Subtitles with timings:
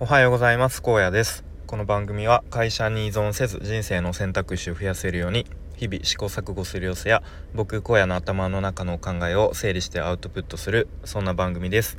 [0.00, 0.82] おはようございます。
[0.84, 1.44] 荒野です。
[1.66, 5.46] この番組は会社に依存せず人生の選択肢を増やせるように
[5.76, 7.22] 日々試行錯誤する様子や
[7.54, 11.98] 僕荒野の頭の中の考えを整理してアウトプットするそんな番組です。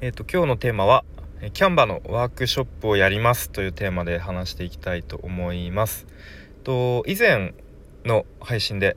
[0.00, 1.04] えっ、ー、と今日のテーマは
[1.52, 6.06] キャンバのワークショップをやりますというテーマで話していきたいと思います。
[6.62, 7.54] と以前
[8.04, 8.96] の配信で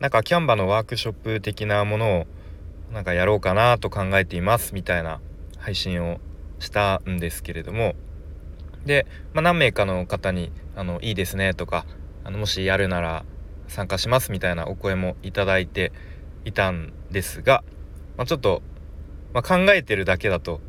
[0.00, 2.26] なんかキャンバのワークショップ的なものを
[2.92, 5.20] なんかやろうかなと考えていますみたいな
[5.58, 6.18] 配信を
[6.62, 7.94] したんですけれども
[8.86, 11.84] で、まあ、何名かの方にあの「いいですね」とか
[12.24, 13.24] あの「もしやるなら
[13.68, 15.92] 参加します」みたいなお声もいただいて
[16.44, 17.62] いたんですが、
[18.16, 18.62] まあ、ちょっと、
[19.34, 20.60] まあ、考えてるだけだと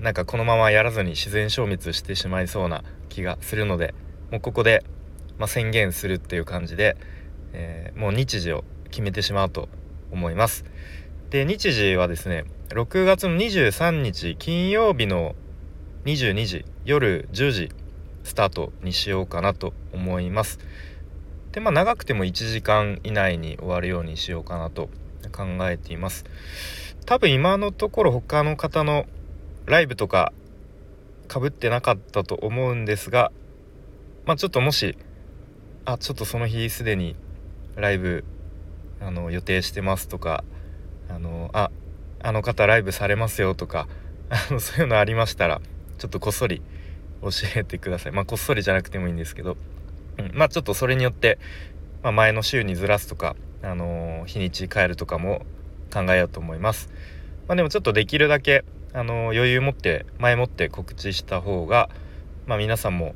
[0.00, 3.94] なんかこのままやらずに自然消滅してしまいそうな気がするので
[4.30, 4.84] もうここで、
[5.38, 6.96] ま、宣言するっていう感じで、
[7.52, 9.68] えー、もう日時を決めてしまうと
[10.10, 10.64] 思います。
[11.30, 15.34] で日時はですね6月の23日金曜日の
[16.04, 17.70] 22時夜10時
[18.24, 20.58] スタートにしようかなと思います。
[21.52, 24.90] でまあ長くても1時間以内に終わるようにしようかなと
[25.32, 26.24] 考えています。
[27.06, 29.06] 多分今のところ他の方の
[29.64, 30.34] ライブとか
[31.26, 33.32] かぶってなかったと思うんですが
[34.26, 34.98] まあちょっともし
[35.86, 37.16] あちょっとその日すでに
[37.76, 38.24] ライブ
[39.00, 40.44] あの予定してますとか
[41.08, 41.70] あのあ
[42.22, 43.88] あの方ライブされますよとか
[44.28, 45.60] あのそういうのありましたら
[45.98, 46.62] ちょっとこっそり
[47.22, 48.12] 教えてください。
[48.12, 49.56] まあこっそりじゃなくてもいいんですけど、
[50.18, 51.38] うん、まあちょっとそれによって、
[52.02, 55.46] まあ、前の週にずらすとか、あのー、日にち変えるとかも
[55.92, 56.90] 考えようと思います。
[57.48, 61.88] まあでもちょっとできるだけ、あのー、余裕持って前もって告知した方が、
[62.46, 63.14] まあ、皆さんも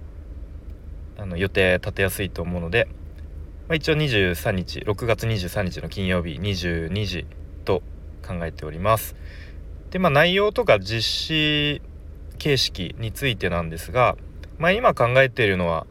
[1.18, 2.88] あの予定立てやすいと思うので、
[3.68, 7.26] まあ、一応23日6月23日の金曜日22時
[7.64, 7.82] と
[8.26, 9.16] 考えております。
[9.90, 11.82] でまあ内容とか実施
[12.38, 14.16] 形式についてなんですが、
[14.58, 15.86] まあ、今考えているのは、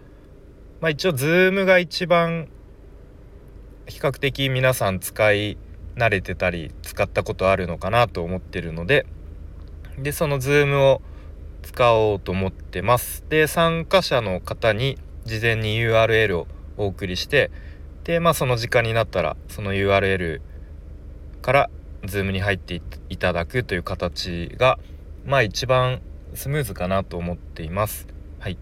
[0.82, 2.48] まあ、一応 Zoom が一番
[3.88, 5.58] 比較的皆さん使い
[5.96, 9.06] 慣れてたり使ったことあるのかなと思ってるので
[9.98, 11.02] でその Zoom を
[11.64, 13.26] 使おうと思ってます。
[13.30, 16.48] で参加者の方に事前に URL を
[16.78, 17.52] お送りして
[18.04, 20.42] でまあその時間になったらその URL
[21.42, 21.70] から
[22.04, 24.78] Zoom に入っていただくという形が
[25.26, 26.02] まあ一番
[26.38, 28.08] スムーズかなと思っています。
[28.40, 28.58] はい、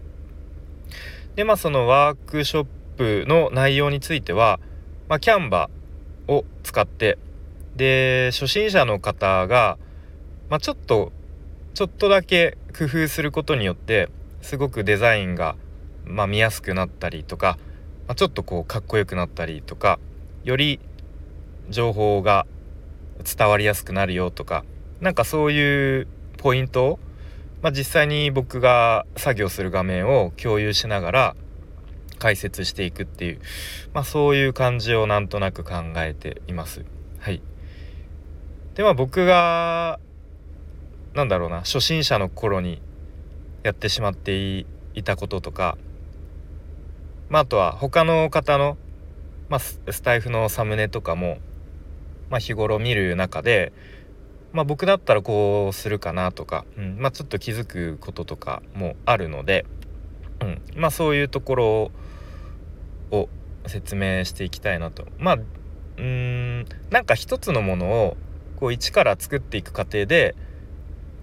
[1.34, 2.66] でまあそのワークショッ
[2.96, 4.58] プの内容については、
[5.08, 7.18] まあ、キャンバーを使って
[7.76, 9.78] で初心者の方が、
[10.48, 11.12] まあ、ちょっと
[11.74, 14.08] ちょっとだけ工夫することによって
[14.40, 15.56] すごくデザインが、
[16.04, 17.58] まあ、見やすくなったりとか、
[18.08, 19.98] まあ、ちょっとこうかっこよくなったりとか
[20.44, 20.80] より
[21.68, 22.46] 情報が
[23.22, 24.64] 伝わりやすくなるよとか
[25.00, 26.08] なんかそういう
[26.38, 26.98] ポイントを、
[27.62, 31.36] まあ、実際に僕が作業する画面を共有しながら
[32.18, 33.40] 解説していくっていう、
[33.92, 36.84] まあ、そういう感じをなんとなく考えています。
[37.18, 37.42] はい、
[38.74, 39.98] でまあ僕が
[41.14, 42.80] なんだろうな初心者の頃に
[43.62, 44.66] やってしまってい
[45.02, 45.76] たこととか、
[47.28, 48.76] まあ、あとは他の方の、
[49.48, 51.38] まあ、スタイフのサムネとかも
[52.30, 53.72] まあ、日頃見る中で、
[54.56, 59.66] まあ、僕だったらこうするかなとか、うんまあ、ちょっと気づくこととかもあるので、
[60.40, 61.90] うんまあ、そういうところ
[63.10, 63.28] を
[63.66, 65.06] 説明していきたいなと。
[65.18, 65.38] まあ
[65.98, 68.16] うんなんか一つのものを
[68.56, 70.34] こう一から作っていく過程で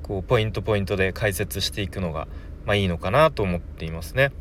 [0.03, 2.27] こうポイントポイントで解説していくのが、
[2.65, 4.31] まあ、いいのかなと思っていますね。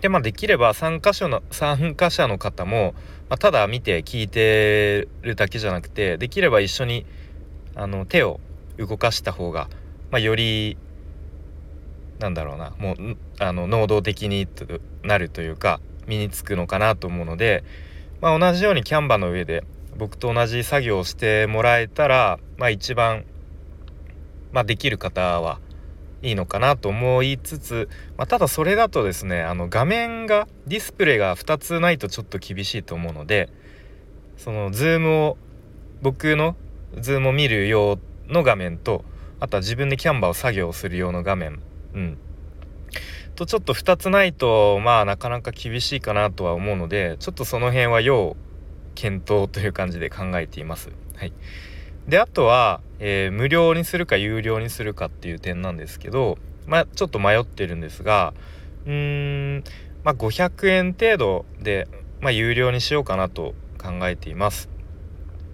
[0.00, 2.94] でまあできれば参加者の参加者の方も、
[3.28, 7.04] まあ、ただ見て聞いてるだけじゃなくてできれば一緒に
[7.74, 8.40] あの手を
[8.78, 9.68] 動かした方が、
[10.10, 10.76] まあ、より
[12.18, 14.46] なんだろうなもうあの能動的に
[15.02, 17.64] なるというか身につくのかなと思うので、
[18.20, 19.64] まあ、同じようにキャンバの上で
[19.96, 23.24] 僕と同じ作業をしてもらえたら、まあ、一番、
[24.52, 25.58] まあ、できる方は
[26.22, 33.48] いいのかなと思いつつ、まあ、ただそれだとですねあの画面がディスプレイが2つないとちょっと厳しいと思うので
[34.36, 35.38] その Zoom を
[36.02, 36.56] 僕の
[36.98, 37.98] Zoom を見る用
[38.28, 39.04] の画面と
[39.38, 41.60] あとは自分で Canva を作業する用の画面
[41.94, 42.18] うん
[43.36, 48.36] とちょっと2つないとまあなかなか厳しいかなとは思うのでちょっとその辺は要
[48.94, 50.90] 検討という感じで考えています。
[51.16, 51.32] はい、
[52.06, 58.34] であとはえー、無料にするか有料にするかっていう点なんですけど、まあ、ちょっと迷ってるんですが
[58.86, 59.64] うーん、
[60.04, 61.88] まあ、500円程度で、
[62.20, 64.68] まあ、有料にしようかなと考えています。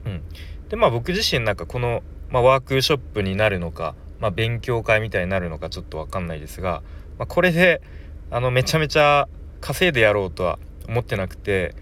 [0.05, 0.23] うん、
[0.69, 6.83] でまあ僕自身なんかこの、まあ、ワークショップになるのかまあ、勉強会みたいになるのかちょっと分かんないですが、
[7.19, 7.83] まあ、これで
[8.31, 9.29] あのめちゃめちゃ
[9.61, 10.59] 稼いでやろうとは
[10.89, 11.75] 思ってなくて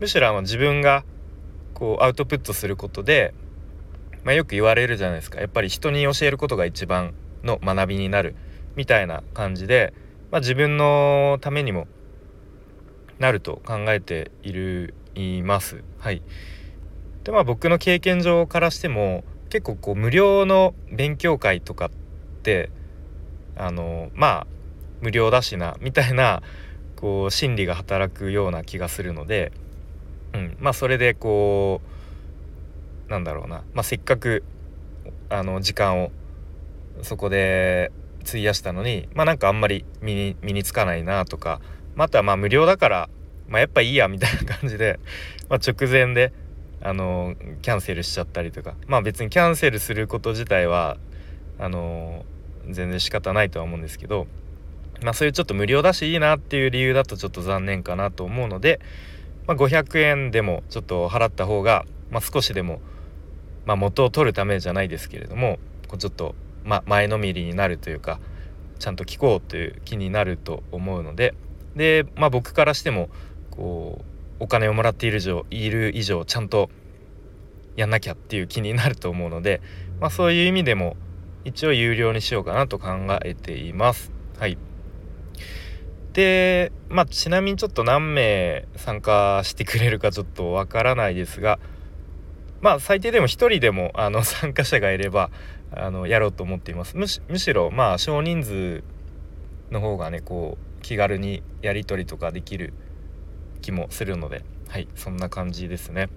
[0.00, 1.04] むしろあの自分が
[1.72, 3.34] こうアウトプットすることで、
[4.22, 8.36] まあ、よく言われるじゃないですかやっぱり人に教えることが一番の学びになる
[8.76, 9.92] みたいな感じで、
[10.30, 11.86] まあ、自分のためにも
[13.18, 15.84] なると考えているいます。
[15.98, 16.22] はい、
[17.24, 21.90] でまあ僕の経験上からしても結構こう無料の勉強会とかっ
[22.42, 22.70] て
[23.56, 24.46] あのまあ
[25.00, 26.42] 無料だしなみたいな
[26.96, 29.52] こう心理が働くような気がするので、
[30.32, 31.80] うん、まあそれでこ
[33.08, 34.42] うなんだろうな、まあ、せっかく
[35.28, 36.10] あの時間を
[37.02, 37.92] そこで
[38.26, 41.60] 費やしたのにまあなんかあんまり身に身につかないなとか
[41.94, 43.08] またまあ無料だから、
[43.48, 44.98] まあ、やっぱいいやみたいな感じで、
[45.48, 46.32] まあ、直前で
[46.84, 48.74] あのキャンセルしちゃったりとか。
[48.86, 50.98] まあ別にキャンセルすること自体は
[51.58, 52.24] あの
[52.68, 54.26] 全然仕方ないとは思うんですけど。
[55.02, 58.80] まあそういうちょっと無料だしいいなっていう理由だとちょっと残念かなと思うので、
[59.46, 62.80] まあ、500円でもちょっと払った方が、まあ、少しでも、
[63.66, 65.58] まあ、元を取るためじゃないですけれども
[65.88, 66.34] こうちょっと、
[66.64, 68.20] ま前のめりになるというか
[68.78, 71.34] ちゃんと聞こうという気になると思うので。
[71.76, 73.08] で、まあ、僕からしても
[73.50, 74.13] こう
[74.44, 76.68] お金をもらっている以上いる以上ちゃんと
[77.76, 79.62] やんなきゃっていう気になると思うので、
[80.00, 80.96] まあ、そういう意味でも
[81.44, 82.88] 一応有料にしようかなと考
[83.22, 84.12] えています。
[84.38, 84.58] はい、
[86.12, 91.58] で、まあ、ちなみにちょっと何名参加してくれるかちょっとわからないですが
[92.60, 95.30] まあ最低でも1人でもあの 参加者がいれば
[95.70, 98.82] あのやろうと思っていますむしろまあ少人数
[99.70, 102.74] の方がねこう気軽にやり取りとかできる
[103.64, 106.10] 気もするのではいそんな感じですね。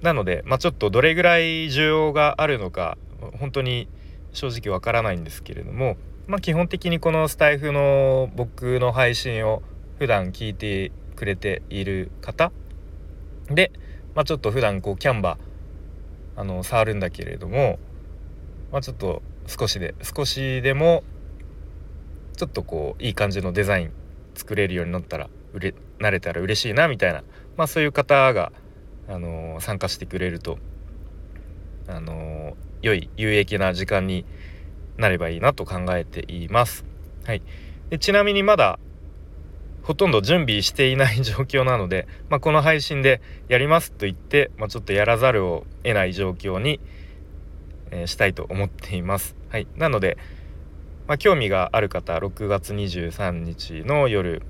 [0.00, 2.96] なのでまあちょっとどれぐらい需要があるのか
[3.38, 3.88] 本当に
[4.32, 5.96] 正直わからないんですけれども
[6.28, 9.62] まあ基本的にこのスタイフの僕の配信を
[9.98, 12.52] 普段聞いてくれている方
[13.50, 13.72] で、
[14.14, 15.36] まあ、ちょっと普段こうキャンバ
[16.36, 17.80] あの触るんだけれども、
[18.70, 21.02] まあ、ちょっと少しで少しでも
[22.36, 23.92] ちょっとこういい感じのデザイン
[24.38, 27.24] 作れるようになったら売れ慣れたら嬉しいなみたいな、
[27.56, 28.52] まあ、そういう方が、
[29.08, 30.58] あのー、参加してくれると、
[31.88, 34.24] あのー、良い有益な時間に
[34.96, 36.84] なればいいなと考えています。
[37.24, 37.42] はい、
[37.90, 38.78] でちなみにまだ
[39.82, 46.78] ほとんど準備していない状況なので、まあ、この配信でやりますと言って、まあ、ちょっとやらざるを得ない状況に、
[47.90, 49.34] えー、したいと思っています。
[49.48, 50.18] はい、なので、
[51.08, 54.42] まあ、興味がある方6月23日の夜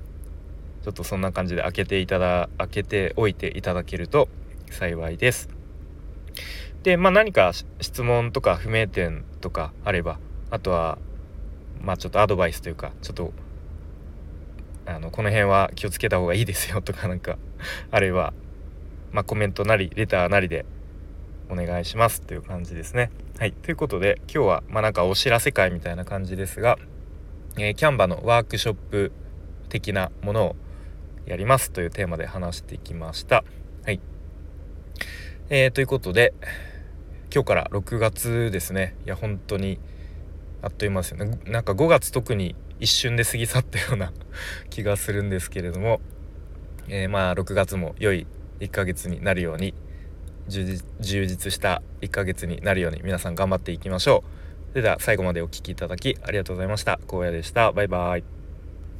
[0.83, 4.27] ちょっとそんな感じで開けていただ開けておいていただけると
[4.69, 5.49] 幸いです。
[6.83, 10.19] で、まあ、何か質問とか不明点とかあれば
[10.51, 10.97] あとは
[11.81, 13.31] まあちょっとアドバイスというかちょっと
[14.85, 17.37] あのこの辺は気をつけた方がいいですよとかなんか
[17.89, 18.33] あれば、
[19.13, 20.65] まあ、コメントなりレターなりで
[21.49, 23.11] お願いしますという感じですね。
[23.37, 26.77] はい、ということで今日はまあなんかお知らせ会みたいな感じですが、
[27.57, 29.11] えー、キャンバのワークショップ
[29.69, 30.55] 的なものを
[31.25, 33.43] やりますというテーマで話してきました。
[33.85, 33.99] はい、
[35.49, 36.33] えー、ということで
[37.33, 39.79] 今日から6月ですねいや本当に
[40.63, 44.11] あっという間ですよねなんか5月特に一瞬で過ぎ去ったような
[44.69, 46.01] 気がするんですけれども、
[46.87, 48.25] えー、まあ6月も良い
[48.59, 49.73] 1ヶ月になるように
[50.49, 54.71] 充実した1ヶ月になるように皆さん頑張っていきましょう。
[54.71, 56.99] それでは最後までお聴きいただきありがとうございました。
[57.07, 57.71] 荒野でした。
[57.71, 58.38] バイバーイ。